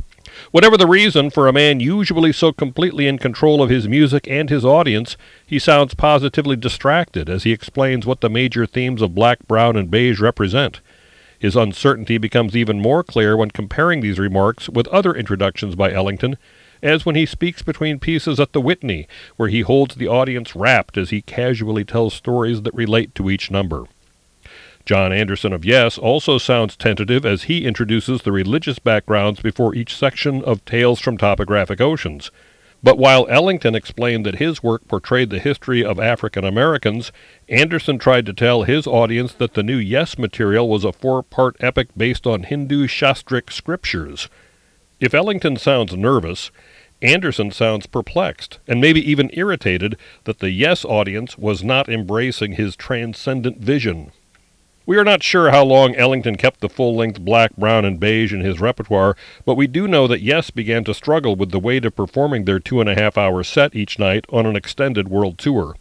Whatever 0.50 0.76
the 0.76 0.86
reason 0.86 1.30
for 1.30 1.46
a 1.48 1.52
man 1.52 1.80
usually 1.80 2.32
so 2.32 2.52
completely 2.52 3.06
in 3.06 3.18
control 3.18 3.62
of 3.62 3.70
his 3.70 3.88
music 3.88 4.26
and 4.28 4.50
his 4.50 4.64
audience, 4.64 5.16
he 5.46 5.58
sounds 5.58 5.94
positively 5.94 6.56
distracted 6.56 7.28
as 7.28 7.44
he 7.44 7.52
explains 7.52 8.06
what 8.06 8.20
the 8.20 8.30
major 8.30 8.66
themes 8.66 9.02
of 9.02 9.14
black, 9.14 9.46
brown, 9.46 9.76
and 9.76 9.90
beige 9.90 10.20
represent. 10.20 10.80
His 11.38 11.56
uncertainty 11.56 12.18
becomes 12.18 12.54
even 12.54 12.80
more 12.80 13.02
clear 13.02 13.36
when 13.36 13.50
comparing 13.50 14.00
these 14.00 14.18
remarks 14.18 14.68
with 14.68 14.86
other 14.88 15.14
introductions 15.14 15.74
by 15.74 15.90
Ellington, 15.90 16.36
as 16.82 17.06
when 17.06 17.14
he 17.14 17.26
speaks 17.26 17.62
between 17.62 17.98
pieces 17.98 18.38
at 18.38 18.52
the 18.52 18.60
Whitney, 18.60 19.06
where 19.36 19.48
he 19.48 19.62
holds 19.62 19.94
the 19.94 20.08
audience 20.08 20.54
rapt 20.54 20.98
as 20.98 21.10
he 21.10 21.22
casually 21.22 21.84
tells 21.84 22.14
stories 22.14 22.62
that 22.62 22.74
relate 22.74 23.14
to 23.14 23.30
each 23.30 23.50
number. 23.50 23.86
Jon 24.84 25.12
Anderson 25.12 25.52
of 25.52 25.64
Yes 25.64 25.98
also 25.98 26.38
sounds 26.38 26.76
tentative 26.76 27.24
as 27.24 27.44
he 27.44 27.64
introduces 27.64 28.22
the 28.22 28.32
religious 28.32 28.78
backgrounds 28.78 29.40
before 29.40 29.74
each 29.74 29.96
section 29.96 30.42
of 30.44 30.64
Tales 30.64 31.00
from 31.00 31.16
Topographic 31.16 31.80
Oceans. 31.80 32.30
But 32.82 32.96
while 32.96 33.26
Ellington 33.28 33.74
explained 33.74 34.24
that 34.24 34.36
his 34.36 34.62
work 34.62 34.88
portrayed 34.88 35.28
the 35.28 35.38
history 35.38 35.84
of 35.84 36.00
African 36.00 36.44
Americans, 36.44 37.12
Anderson 37.48 37.98
tried 37.98 38.24
to 38.26 38.32
tell 38.32 38.62
his 38.62 38.86
audience 38.86 39.34
that 39.34 39.52
the 39.52 39.62
new 39.62 39.76
Yes 39.76 40.16
material 40.16 40.66
was 40.66 40.84
a 40.84 40.92
four 40.92 41.22
part 41.22 41.56
epic 41.60 41.88
based 41.94 42.26
on 42.26 42.44
Hindu 42.44 42.86
Shastric 42.86 43.52
scriptures. 43.52 44.28
If 44.98 45.12
Ellington 45.12 45.56
sounds 45.56 45.94
nervous, 45.94 46.50
Anderson 47.02 47.50
sounds 47.50 47.86
perplexed, 47.86 48.58
and 48.66 48.80
maybe 48.80 49.10
even 49.10 49.30
irritated 49.34 49.96
that 50.24 50.38
the 50.38 50.50
Yes 50.50 50.84
audience 50.84 51.36
was 51.36 51.62
not 51.62 51.88
embracing 51.88 52.52
his 52.52 52.76
transcendent 52.76 53.58
vision. 53.58 54.12
We 54.90 54.98
are 54.98 55.04
not 55.04 55.22
sure 55.22 55.52
how 55.52 55.62
long 55.62 55.94
Ellington 55.94 56.34
kept 56.34 56.58
the 56.58 56.68
full 56.68 56.96
length 56.96 57.20
black, 57.20 57.54
brown, 57.56 57.84
and 57.84 58.00
beige 58.00 58.32
in 58.32 58.40
his 58.40 58.58
repertoire, 58.58 59.16
but 59.44 59.54
we 59.54 59.68
do 59.68 59.86
know 59.86 60.08
that 60.08 60.20
Yes 60.20 60.50
began 60.50 60.82
to 60.82 60.94
struggle 60.94 61.36
with 61.36 61.52
the 61.52 61.60
weight 61.60 61.84
of 61.84 61.94
performing 61.94 62.44
their 62.44 62.58
two 62.58 62.80
and 62.80 62.90
a 62.90 62.96
half 62.96 63.16
hour 63.16 63.44
set 63.44 63.76
each 63.76 64.00
night 64.00 64.24
on 64.30 64.46
an 64.46 64.56
extended 64.56 65.06
world 65.06 65.38
tour. 65.38 65.76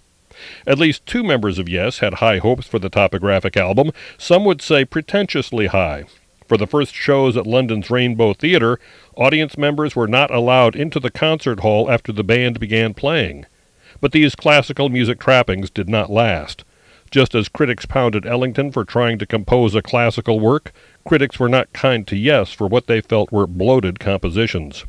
At 0.67 0.77
least 0.77 1.07
two 1.07 1.23
members 1.23 1.57
of 1.57 1.67
Yes 1.67 1.97
had 1.97 2.13
high 2.13 2.37
hopes 2.37 2.67
for 2.67 2.77
the 2.77 2.87
topographic 2.87 3.57
album, 3.57 3.89
some 4.19 4.45
would 4.45 4.61
say 4.61 4.85
pretentiously 4.85 5.65
high. 5.65 6.03
For 6.47 6.57
the 6.57 6.67
first 6.67 6.93
shows 6.93 7.35
at 7.35 7.47
London's 7.47 7.89
Rainbow 7.89 8.33
Theatre, 8.33 8.79
audience 9.15 9.57
members 9.57 9.95
were 9.95 10.07
not 10.07 10.29
allowed 10.29 10.75
into 10.75 10.99
the 10.99 11.09
concert 11.09 11.61
hall 11.61 11.89
after 11.89 12.11
the 12.11 12.23
band 12.23 12.59
began 12.59 12.93
playing. 12.93 13.47
But 14.01 14.11
these 14.11 14.35
classical 14.35 14.87
music 14.87 15.19
trappings 15.19 15.71
did 15.71 15.89
not 15.89 16.11
last. 16.11 16.63
Just 17.11 17.33
as 17.33 17.49
critics 17.49 17.85
pounded 17.85 18.25
Ellington 18.25 18.71
for 18.71 18.85
trying 18.85 19.17
to 19.17 19.25
compose 19.25 19.73
a 19.73 19.81
classical 19.81 20.39
work, 20.39 20.71
critics 21.07 21.39
were 21.39 21.49
not 21.49 21.73
kind 21.73 22.05
to 22.07 22.15
Yes 22.15 22.51
for 22.51 22.67
what 22.67 22.87
they 22.87 23.01
felt 23.01 23.31
were 23.31 23.47
bloated 23.47 23.99
compositions. 23.99 24.85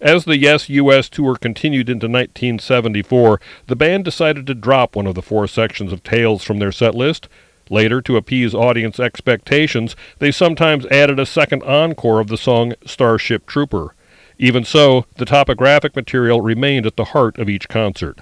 As 0.00 0.24
the 0.26 0.38
Yes 0.38 0.68
US 0.68 1.08
tour 1.08 1.36
continued 1.36 1.88
into 1.88 2.06
1974, 2.06 3.40
the 3.66 3.76
band 3.76 4.04
decided 4.04 4.46
to 4.46 4.54
drop 4.54 4.94
one 4.94 5.06
of 5.06 5.14
the 5.14 5.22
four 5.22 5.46
sections 5.48 5.92
of 5.92 6.02
Tales 6.02 6.44
from 6.44 6.58
their 6.58 6.70
set 6.70 6.94
list. 6.94 7.28
Later, 7.68 8.00
to 8.02 8.16
appease 8.16 8.54
audience 8.54 9.00
expectations, 9.00 9.96
they 10.18 10.30
sometimes 10.30 10.86
added 10.86 11.18
a 11.18 11.26
second 11.26 11.64
encore 11.64 12.20
of 12.20 12.28
the 12.28 12.36
song 12.36 12.74
Starship 12.84 13.46
Trooper. 13.46 13.94
Even 14.38 14.64
so, 14.64 15.06
the 15.16 15.24
topographic 15.24 15.96
material 15.96 16.42
remained 16.42 16.86
at 16.86 16.96
the 16.96 17.06
heart 17.06 17.38
of 17.38 17.48
each 17.48 17.68
concert. 17.68 18.20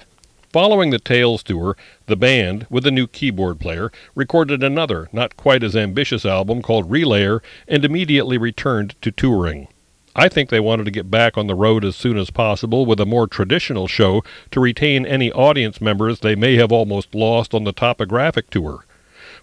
Following 0.55 0.91
the 0.91 0.99
Tales 0.99 1.43
tour, 1.43 1.75
the 2.05 2.15
band, 2.15 2.65
with 2.69 2.87
a 2.87 2.89
new 2.89 3.07
keyboard 3.07 3.59
player, 3.59 3.91
recorded 4.15 4.63
another, 4.63 5.09
not 5.11 5.35
quite 5.35 5.63
as 5.63 5.75
ambitious 5.75 6.25
album 6.25 6.61
called 6.61 6.89
Relayer 6.89 7.41
and 7.67 7.83
immediately 7.83 8.37
returned 8.37 8.95
to 9.01 9.11
touring. 9.11 9.67
I 10.15 10.29
think 10.29 10.49
they 10.49 10.61
wanted 10.61 10.85
to 10.85 10.91
get 10.91 11.11
back 11.11 11.37
on 11.37 11.47
the 11.47 11.55
road 11.55 11.83
as 11.83 11.97
soon 11.97 12.17
as 12.17 12.29
possible 12.29 12.85
with 12.85 13.01
a 13.01 13.05
more 13.05 13.27
traditional 13.27 13.89
show 13.89 14.23
to 14.51 14.61
retain 14.61 15.05
any 15.05 15.29
audience 15.29 15.81
members 15.81 16.21
they 16.21 16.35
may 16.35 16.55
have 16.55 16.71
almost 16.71 17.13
lost 17.13 17.53
on 17.53 17.65
the 17.65 17.73
topographic 17.73 18.49
tour. 18.49 18.85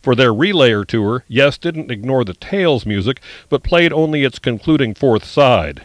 For 0.00 0.14
their 0.14 0.32
Relayer 0.32 0.86
tour, 0.86 1.26
Yes 1.28 1.58
didn't 1.58 1.90
ignore 1.90 2.24
the 2.24 2.32
Tales 2.32 2.86
music, 2.86 3.20
but 3.50 3.62
played 3.62 3.92
only 3.92 4.24
its 4.24 4.38
concluding 4.38 4.94
fourth 4.94 5.26
side. 5.26 5.82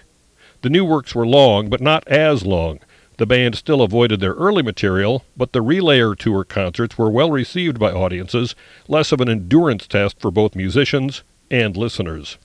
The 0.61 0.69
new 0.69 0.85
works 0.85 1.13
were 1.13 1.27
long, 1.27 1.69
but 1.69 1.81
not 1.81 2.07
as 2.07 2.45
long. 2.45 2.79
The 3.17 3.25
band 3.25 3.55
still 3.55 3.81
avoided 3.81 4.19
their 4.19 4.33
early 4.33 4.61
material, 4.61 5.25
but 5.35 5.51
the 5.51 5.63
Relayer 5.63 6.15
Tour 6.15 6.43
concerts 6.43 6.97
were 6.97 7.09
well 7.09 7.31
received 7.31 7.79
by 7.79 7.91
audiences, 7.91 8.55
less 8.87 9.11
of 9.11 9.19
an 9.21 9.27
endurance 9.29 9.87
test 9.87 10.19
for 10.19 10.29
both 10.29 10.55
musicians 10.55 11.23
and 11.49 11.75
listeners. 11.75 12.37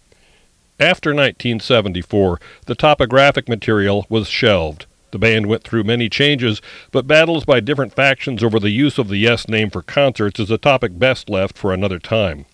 After 0.81 1.11
1974, 1.11 2.41
the 2.65 2.75
topographic 2.75 3.49
material 3.49 4.07
was 4.09 4.29
shelved. 4.29 4.87
The 5.11 5.19
band 5.19 5.45
went 5.45 5.63
through 5.63 5.85
many 5.85 6.09
changes, 6.09 6.63
but 6.91 7.07
battles 7.07 7.45
by 7.45 7.61
different 7.61 7.93
factions 7.93 8.43
over 8.43 8.59
the 8.59 8.71
use 8.71 8.97
of 8.97 9.09
the 9.09 9.19
Yes 9.19 9.47
name 9.47 9.69
for 9.69 9.83
concerts 9.83 10.41
is 10.41 10.51
a 10.51 10.57
topic 10.57 10.99
best 10.99 11.29
left 11.29 11.59
for 11.59 11.75
another 11.75 11.99
time. 11.99 12.47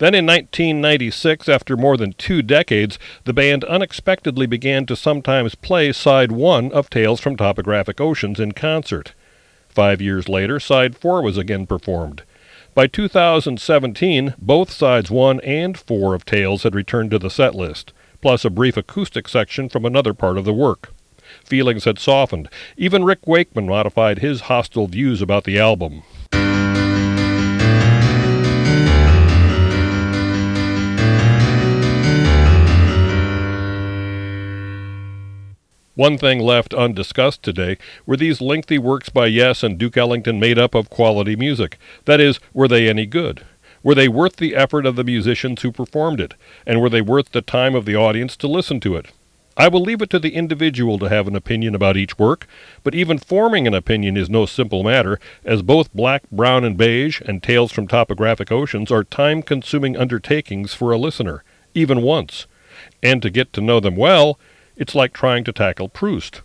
Then 0.00 0.14
in 0.14 0.24
1996, 0.24 1.46
after 1.46 1.76
more 1.76 1.98
than 1.98 2.14
two 2.14 2.40
decades, 2.40 2.98
the 3.24 3.34
band 3.34 3.64
unexpectedly 3.64 4.46
began 4.46 4.86
to 4.86 4.96
sometimes 4.96 5.54
play 5.54 5.92
side 5.92 6.32
one 6.32 6.72
of 6.72 6.88
Tales 6.88 7.20
from 7.20 7.36
Topographic 7.36 8.00
Oceans 8.00 8.40
in 8.40 8.52
concert. 8.52 9.12
Five 9.68 10.00
years 10.00 10.26
later, 10.26 10.58
side 10.58 10.96
four 10.96 11.20
was 11.20 11.36
again 11.36 11.66
performed. 11.66 12.22
By 12.74 12.86
2017, 12.86 14.32
both 14.38 14.70
sides 14.70 15.10
one 15.10 15.38
and 15.40 15.76
four 15.76 16.14
of 16.14 16.24
Tales 16.24 16.62
had 16.62 16.74
returned 16.74 17.10
to 17.10 17.18
the 17.18 17.28
set 17.28 17.54
list, 17.54 17.92
plus 18.22 18.42
a 18.46 18.50
brief 18.50 18.78
acoustic 18.78 19.28
section 19.28 19.68
from 19.68 19.84
another 19.84 20.14
part 20.14 20.38
of 20.38 20.46
the 20.46 20.54
work. 20.54 20.94
Feelings 21.44 21.84
had 21.84 21.98
softened. 21.98 22.48
Even 22.78 23.04
Rick 23.04 23.26
Wakeman 23.26 23.66
modified 23.66 24.20
his 24.20 24.42
hostile 24.42 24.86
views 24.86 25.20
about 25.20 25.44
the 25.44 25.58
album. 25.58 26.04
One 36.00 36.16
thing 36.16 36.38
left 36.38 36.72
undiscussed 36.72 37.42
today 37.42 37.76
were 38.06 38.16
these 38.16 38.40
lengthy 38.40 38.78
works 38.78 39.10
by 39.10 39.26
Yes 39.26 39.62
and 39.62 39.76
Duke 39.76 39.98
Ellington 39.98 40.40
made 40.40 40.58
up 40.58 40.74
of 40.74 40.88
quality 40.88 41.36
music. 41.36 41.76
That 42.06 42.22
is, 42.22 42.40
were 42.54 42.68
they 42.68 42.88
any 42.88 43.04
good? 43.04 43.44
Were 43.82 43.94
they 43.94 44.08
worth 44.08 44.36
the 44.36 44.56
effort 44.56 44.86
of 44.86 44.96
the 44.96 45.04
musicians 45.04 45.60
who 45.60 45.70
performed 45.70 46.18
it? 46.18 46.32
And 46.66 46.80
were 46.80 46.88
they 46.88 47.02
worth 47.02 47.32
the 47.32 47.42
time 47.42 47.74
of 47.74 47.84
the 47.84 47.96
audience 47.96 48.34
to 48.38 48.48
listen 48.48 48.80
to 48.80 48.96
it? 48.96 49.12
I 49.58 49.68
will 49.68 49.82
leave 49.82 50.00
it 50.00 50.08
to 50.08 50.18
the 50.18 50.34
individual 50.34 50.98
to 51.00 51.10
have 51.10 51.28
an 51.28 51.36
opinion 51.36 51.74
about 51.74 51.98
each 51.98 52.18
work, 52.18 52.46
but 52.82 52.94
even 52.94 53.18
forming 53.18 53.66
an 53.66 53.74
opinion 53.74 54.16
is 54.16 54.30
no 54.30 54.46
simple 54.46 54.82
matter, 54.82 55.20
as 55.44 55.60
both 55.60 55.92
Black, 55.92 56.22
Brown, 56.32 56.64
and 56.64 56.78
Beige 56.78 57.20
and 57.26 57.42
Tales 57.42 57.72
from 57.72 57.86
Topographic 57.86 58.50
Oceans 58.50 58.90
are 58.90 59.04
time 59.04 59.42
consuming 59.42 59.98
undertakings 59.98 60.72
for 60.72 60.92
a 60.92 60.98
listener, 60.98 61.44
even 61.74 62.00
once. 62.00 62.46
And 63.02 63.20
to 63.20 63.28
get 63.28 63.52
to 63.52 63.60
know 63.60 63.80
them 63.80 63.96
well, 63.96 64.38
it's 64.80 64.94
like 64.94 65.12
trying 65.12 65.44
to 65.44 65.52
tackle 65.52 65.88
Proust. 65.88 66.40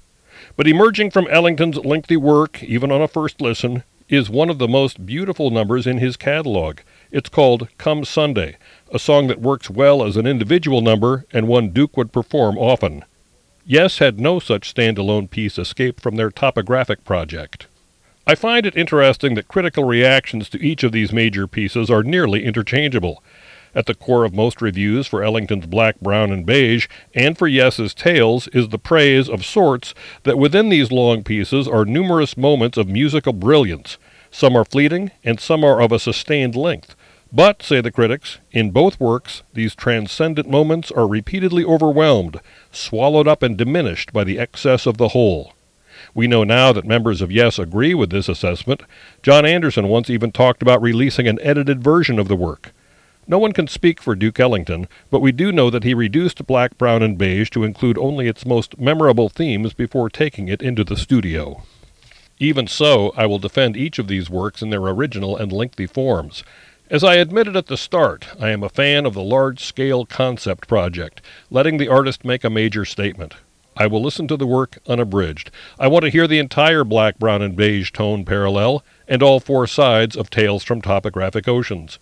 But 0.58 0.68
emerging 0.68 1.12
from 1.12 1.28
Ellington's 1.32 1.78
lengthy 1.78 2.18
work, 2.18 2.62
even 2.62 2.92
on 2.92 3.02
a 3.02 3.08
first 3.08 3.40
listen, 3.40 3.84
is 4.10 4.30
one 4.30 4.50
of 4.50 4.60
the 4.60 4.68
most 4.68 5.06
beautiful 5.06 5.50
numbers 5.50 5.88
in 5.88 5.98
his 5.98 6.18
catalog. 6.18 6.80
It's 7.12 7.30
called 7.30 7.70
Come 7.78 8.04
Sunday, 8.04 8.58
a 8.92 9.00
song 9.00 9.28
that 9.28 9.42
works 9.42 9.70
well 9.70 10.04
as 10.04 10.18
an 10.18 10.28
individual 10.28 10.82
number 10.82 11.26
and 11.32 11.48
one 11.48 11.70
Duke 11.70 11.96
would 11.96 12.12
perform 12.12 12.58
often. 12.58 13.06
Yes 13.66 14.00
had 14.00 14.20
no 14.20 14.40
such 14.40 14.76
standalone 14.76 15.30
piece 15.30 15.58
escape 15.58 16.02
from 16.02 16.18
their 16.18 16.30
topographic 16.30 17.06
project. 17.06 17.68
I 18.28 18.36
find 18.36 18.66
it 18.66 18.76
interesting 18.76 19.36
that 19.36 19.48
critical 19.48 19.86
reactions 19.86 20.50
to 20.50 20.62
each 20.62 20.84
of 20.84 20.92
these 20.92 21.14
major 21.14 21.48
pieces 21.48 21.90
are 21.90 22.04
nearly 22.04 22.44
interchangeable. 22.44 23.24
At 23.76 23.88
the 23.88 23.94
core 23.94 24.24
of 24.24 24.34
most 24.34 24.62
reviews 24.62 25.06
for 25.06 25.22
Ellington's 25.22 25.66
Black, 25.66 26.00
Brown, 26.00 26.32
and 26.32 26.46
Beige, 26.46 26.88
and 27.14 27.38
for 27.38 27.46
Yes's 27.46 27.94
Tales, 27.94 28.48
is 28.54 28.70
the 28.70 28.80
praise 28.80 29.28
of 29.28 29.46
sorts 29.46 29.94
that 30.24 30.40
within 30.40 30.70
these 30.70 30.94
long 30.94 31.24
pieces 31.24 31.68
are 31.68 31.84
numerous 31.84 32.38
moments 32.38 32.78
of 32.78 32.88
musical 32.88 33.34
brilliance. 33.34 33.98
Some 34.32 34.56
are 34.56 34.64
fleeting, 34.64 35.12
and 35.26 35.42
some 35.42 35.66
are 35.66 35.82
of 35.82 35.92
a 35.92 36.00
sustained 36.00 36.56
length. 36.56 36.96
But, 37.34 37.62
say 37.62 37.82
the 37.82 37.92
critics, 37.92 38.38
in 38.54 38.72
both 38.72 38.98
works, 38.98 39.44
these 39.54 39.76
transcendent 39.76 40.50
moments 40.50 40.90
are 40.90 41.06
repeatedly 41.06 41.66
overwhelmed, 41.66 42.40
swallowed 42.72 43.28
up 43.28 43.44
and 43.44 43.58
diminished 43.58 44.14
by 44.14 44.24
the 44.24 44.40
excess 44.40 44.86
of 44.86 44.96
the 44.98 45.10
whole. 45.10 45.52
We 46.14 46.28
know 46.28 46.46
now 46.46 46.72
that 46.72 46.86
members 46.86 47.22
of 47.22 47.30
Yes 47.30 47.60
agree 47.60 47.94
with 47.94 48.10
this 48.10 48.30
assessment. 48.30 48.84
Jon 49.22 49.46
Anderson 49.46 49.90
once 49.90 50.10
even 50.10 50.32
talked 50.32 50.62
about 50.62 50.82
releasing 50.82 51.28
an 51.28 51.40
edited 51.42 51.84
version 51.84 52.20
of 52.20 52.30
the 52.30 52.38
work. 52.38 52.72
No 53.28 53.40
one 53.40 53.54
can 53.54 53.68
speak 53.68 54.02
for 54.02 54.14
Duke 54.14 54.40
Ellington, 54.40 54.88
but 55.10 55.20
we 55.20 55.32
do 55.32 55.52
know 55.52 55.72
that 55.72 55.84
he 55.84 55.96
reduced 55.96 56.46
Black, 56.46 56.78
Brown, 56.78 57.02
and 57.02 57.18
Beige 57.18 57.50
to 57.52 57.64
include 57.64 57.98
only 57.98 58.28
its 58.28 58.46
most 58.46 58.80
memorable 58.80 59.30
themes 59.30 59.74
before 59.74 60.10
taking 60.10 60.48
it 60.48 60.62
into 60.62 60.84
the 60.84 60.96
studio. 60.96 61.64
Even 62.38 62.68
so, 62.68 63.14
I 63.18 63.26
will 63.26 63.40
defend 63.40 63.76
each 63.76 63.98
of 63.98 64.08
these 64.08 64.30
works 64.30 64.62
in 64.62 64.70
their 64.70 64.82
original 64.82 65.36
and 65.36 65.52
lengthy 65.52 65.88
forms. 65.88 66.44
As 66.88 67.04
I 67.04 67.16
admitted 67.16 67.56
at 67.56 67.66
the 67.66 67.78
start, 67.78 68.28
I 68.40 68.50
am 68.50 68.62
a 68.62 68.70
fan 68.70 69.08
of 69.08 69.16
the 69.16 69.24
large 69.24 69.64
scale 69.64 70.06
concept 70.06 70.68
project, 70.68 71.20
letting 71.50 71.78
the 71.78 71.88
artist 71.88 72.24
make 72.24 72.44
a 72.44 72.50
major 72.52 72.86
statement. 72.86 73.34
I 73.76 73.88
will 73.88 74.04
listen 74.04 74.28
to 74.28 74.38
the 74.38 74.46
work 74.46 74.78
unabridged. 74.86 75.50
I 75.80 75.88
want 75.88 76.04
to 76.06 76.12
hear 76.12 76.28
the 76.28 76.38
entire 76.38 76.84
black, 76.84 77.18
brown, 77.18 77.42
and 77.42 77.56
beige 77.56 77.92
tone 77.92 78.24
parallel, 78.24 78.84
and 79.08 79.24
all 79.24 79.40
four 79.40 79.66
sides 79.66 80.16
of 80.16 80.30
Tales 80.30 80.64
from 80.64 80.80
Topographic 80.80 81.48
Oceans. 81.48 81.98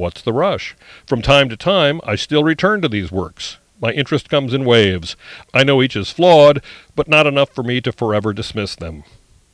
What's 0.00 0.22
the 0.22 0.32
rush? 0.32 0.74
From 1.04 1.20
time 1.20 1.50
to 1.50 1.58
time, 1.58 2.00
I 2.04 2.14
still 2.14 2.42
return 2.42 2.80
to 2.80 2.88
these 2.88 3.12
works. 3.12 3.58
My 3.82 3.92
interest 3.92 4.30
comes 4.30 4.54
in 4.54 4.64
waves. 4.64 5.14
I 5.52 5.62
know 5.62 5.82
each 5.82 5.94
is 5.94 6.10
flawed, 6.10 6.62
but 6.96 7.06
not 7.06 7.26
enough 7.26 7.50
for 7.50 7.62
me 7.62 7.82
to 7.82 7.92
forever 7.92 8.32
dismiss 8.32 8.74
them. 8.74 9.04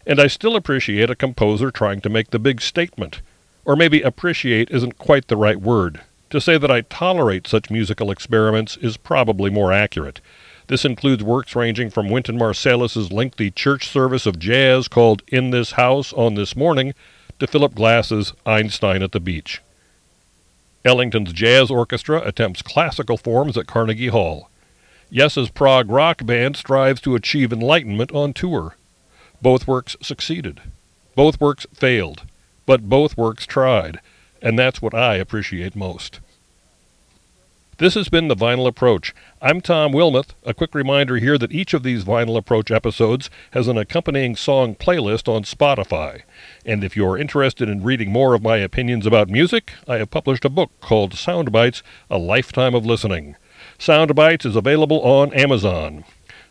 And 0.07 0.21
I 0.21 0.29
still 0.29 0.55
appreciate 0.55 1.11
a 1.11 1.17
composer 1.17 1.73
trying 1.73 2.01
to 2.03 2.09
make 2.09 2.31
the 2.31 2.39
big 2.39 2.61
statement. 2.61 3.23
Or 3.65 3.75
maybe 3.75 4.03
appreciate 4.03 4.71
isn't 4.71 4.99
quite 4.99 5.27
the 5.27 5.37
right 5.37 5.61
word. 5.61 6.03
To 6.31 6.41
say 6.41 6.59
that 6.59 6.71
I 6.71 6.83
tolerate 6.83 7.49
such 7.49 7.69
musical 7.69 8.13
experiments 8.13 8.77
is 8.77 8.97
probably 8.97 9.51
more 9.51 9.73
accurate. 9.73 10.21
This 10.69 10.85
includes 10.85 11.25
works 11.25 11.57
ranging 11.57 11.91
from 11.91 12.09
Wynton 12.09 12.39
Marsalis's 12.39 13.11
lengthy 13.11 13.51
church 13.51 13.89
service 13.89 14.27
of 14.27 14.39
jazz 14.39 14.87
called 14.87 15.23
In 15.27 15.51
This 15.51 15.73
House 15.73 16.13
on 16.13 16.37
This 16.37 16.55
Morning 16.55 16.95
to 17.41 17.49
Philip 17.49 17.75
Glass's 17.75 18.33
Einstein 18.47 19.03
at 19.03 19.11
the 19.11 19.19
Beach. 19.19 19.61
Ellington's 20.87 21.33
Jazz 21.33 21.69
Orchestra 21.69 22.23
attempts 22.25 22.63
classical 22.63 23.17
forms 23.17 23.57
at 23.59 23.67
Carnegie 23.67 24.07
Hall. 24.07 24.49
Yes's 25.11 25.51
prog 25.51 25.91
rock 25.91 26.25
band 26.25 26.57
strives 26.57 27.01
to 27.01 27.17
achieve 27.17 27.53
enlightenment 27.53 28.13
on 28.13 28.33
tour. 28.33 28.77
Both 29.43 29.67
works 29.67 29.97
succeeded. 30.01 30.61
Both 31.17 31.41
works 31.41 31.67
failed. 31.75 32.23
But 32.67 32.89
both 32.89 33.17
works 33.17 33.47
tried. 33.47 33.99
And 34.41 34.57
that's 34.57 34.81
what 34.81 34.95
I 34.95 35.17
appreciate 35.17 35.75
most. 35.75 36.21
This 37.79 37.93
has 37.93 38.09
been 38.09 38.29
the 38.29 38.35
Vinyl 38.35 38.67
Approach. 38.67 39.15
I'm 39.43 39.61
Tom 39.61 39.93
Wilmoth. 39.93 40.31
A 40.45 40.55
quick 40.55 40.75
reminder 40.75 41.19
here 41.19 41.37
that 41.37 41.53
each 41.53 41.75
of 41.75 41.83
these 41.83 42.05
Vinyl 42.05 42.39
Approach 42.39 42.71
episodes 42.71 43.29
has 43.51 43.69
an 43.69 43.77
accompanying 43.77 44.35
song 44.35 44.75
playlist 44.75 45.29
on 45.29 45.43
Spotify. 45.43 46.23
And 46.65 46.83
if 46.83 46.97
you're 46.97 47.19
interested 47.19 47.69
in 47.69 47.83
reading 47.83 48.11
more 48.11 48.33
of 48.33 48.43
my 48.43 48.57
opinions 48.57 49.05
about 49.05 49.29
music, 49.29 49.73
I 49.87 49.99
have 49.99 50.11
published 50.11 50.47
a 50.47 50.49
book 50.49 50.71
called 50.81 51.13
Soundbites 51.13 51.83
A 52.09 52.17
Lifetime 52.17 52.75
of 52.75 52.87
Listening. 52.87 53.37
Soundbites 53.79 54.47
is 54.47 54.57
available 54.57 55.03
on 55.03 55.35
Amazon. 55.35 56.05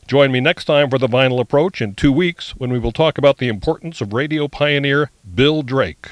Join 0.05 0.31
me 0.31 0.39
next 0.39 0.65
time 0.65 0.91
for 0.91 0.99
the 0.99 1.07
Vinyl 1.07 1.39
Approach 1.39 1.81
in 1.81 1.95
two 1.95 2.11
weeks 2.11 2.55
when 2.55 2.71
we 2.71 2.77
will 2.77 2.91
talk 2.91 3.17
about 3.17 3.39
the 3.39 3.47
importance 3.47 3.99
of 3.99 4.13
radio 4.13 4.47
pioneer 4.47 5.09
Bill 5.33 5.63
Drake. 5.63 6.11